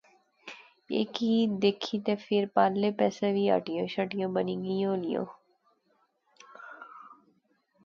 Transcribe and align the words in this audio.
ایہہ 0.91 1.11
کی 1.15 1.33
دیکھی 1.61 1.97
تہ 2.05 2.13
فیر 2.25 2.45
پارلے 2.55 2.89
پاسے 2.97 3.27
وی 3.35 3.43
ہٹیاں 3.55 3.87
شٹیاں 3.93 4.29
بنی 4.35 4.55
گئیاں 4.63 4.89
ہولیاں 4.91 5.25